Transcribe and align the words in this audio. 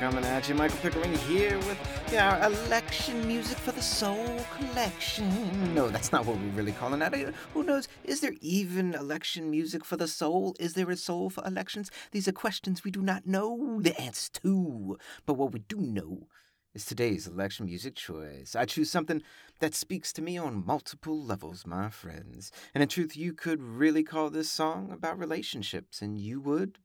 coming 0.00 0.24
at 0.24 0.48
you. 0.48 0.54
Michael 0.54 0.78
Pickering 0.78 1.14
here 1.14 1.56
with 1.58 2.14
our 2.14 2.44
election 2.44 3.26
music 3.26 3.56
for 3.56 3.72
the 3.72 3.82
soul 3.82 4.44
collection. 4.56 5.74
No, 5.74 5.88
that's 5.88 6.12
not 6.12 6.26
what 6.26 6.36
we're 6.36 6.50
really 6.50 6.72
calling 6.72 7.00
it. 7.02 7.14
Uh, 7.14 7.32
who 7.54 7.62
knows? 7.62 7.88
Is 8.04 8.20
there 8.20 8.34
even 8.40 8.94
election 8.94 9.50
music 9.50 9.84
for 9.84 9.96
the 9.96 10.06
soul? 10.06 10.54
Is 10.60 10.74
there 10.74 10.90
a 10.90 10.96
soul 10.96 11.30
for 11.30 11.44
elections? 11.46 11.90
These 12.12 12.28
are 12.28 12.32
questions 12.32 12.84
we 12.84 12.90
do 12.90 13.02
not 13.02 13.26
know 13.26 13.80
the 13.80 13.98
answers 14.00 14.28
to. 14.42 14.98
But 15.24 15.34
what 15.34 15.52
we 15.52 15.60
do 15.60 15.78
know 15.78 16.28
is 16.76 16.84
today's 16.84 17.26
election 17.26 17.64
music 17.64 17.94
choice. 17.94 18.54
I 18.54 18.66
choose 18.66 18.90
something 18.90 19.22
that 19.60 19.74
speaks 19.74 20.12
to 20.12 20.20
me 20.20 20.36
on 20.36 20.66
multiple 20.66 21.18
levels, 21.18 21.66
my 21.66 21.88
friends. 21.88 22.52
And 22.74 22.82
in 22.82 22.88
truth, 22.90 23.16
you 23.16 23.32
could 23.32 23.62
really 23.62 24.02
call 24.02 24.28
this 24.28 24.50
song 24.50 24.90
about 24.92 25.18
relationships, 25.18 26.02
and 26.02 26.18
you 26.18 26.38
would, 26.38 26.76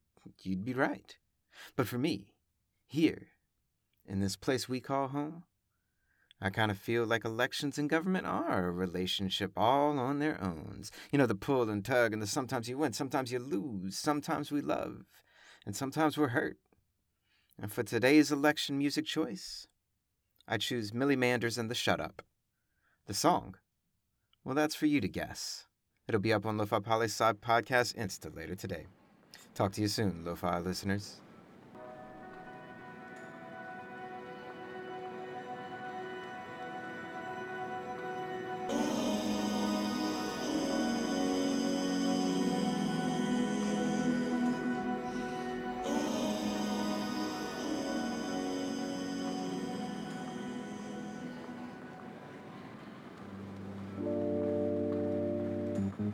you'd 0.44 0.64
be 0.64 0.74
right. 0.74 1.18
But 1.76 1.90
for 1.90 1.98
me, 1.98 2.28
here, 2.88 3.28
in 4.08 4.22
this 4.22 4.38
place 4.38 4.70
we 4.70 4.80
call 4.80 5.10
home, 5.10 5.44
I 6.40 6.52
kind 6.52 6.72
of 6.72 6.78
feel 6.78 7.06
like 7.06 7.26
elections 7.26 7.78
and 7.78 7.90
government 7.90 8.26
are 8.26 8.68
a 8.68 8.72
relationship 8.72 9.52
all 9.58 10.00
on 10.00 10.20
their 10.20 10.42
own. 10.42 10.84
You 11.12 11.20
know, 11.20 11.26
the 11.26 11.36
pull 11.36 11.70
and 11.70 11.84
tug, 11.84 12.14
and 12.14 12.22
the 12.22 12.28
sometimes 12.28 12.70
you 12.70 12.78
win, 12.78 12.94
sometimes 12.94 13.34
you 13.34 13.40
lose, 13.40 13.98
sometimes 13.98 14.54
we 14.54 14.62
love, 14.62 15.04
and 15.66 15.76
sometimes 15.76 16.18
we're 16.18 16.30
hurt. 16.30 16.60
And 17.62 17.70
for 17.70 17.84
today's 17.84 18.32
election 18.32 18.78
music 18.78 19.06
choice, 19.06 19.68
I 20.52 20.58
choose 20.58 20.94
Millie 20.94 21.16
Manders 21.16 21.58
and 21.58 21.72
the 21.72 21.76
Shut 21.76 22.02
Up. 22.02 22.22
The 23.08 23.14
song? 23.14 23.56
Well, 24.44 24.54
that's 24.54 24.76
for 24.76 24.86
you 24.86 25.00
to 25.00 25.08
guess. 25.08 25.66
It'll 26.10 26.20
be 26.20 26.34
up 26.34 26.46
on 26.46 26.58
Lo-Fi 26.58 26.80
Poli 26.80 27.06
Sci 27.06 27.32
Podcast 27.36 27.96
Insta 27.96 28.36
later 28.36 28.56
today. 28.56 28.88
Talk 29.56 29.72
to 29.72 29.82
you 29.82 29.88
soon, 29.88 30.26
Lo-Fi 30.26 30.60
listeners. 30.60 31.22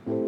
time. 0.06 0.27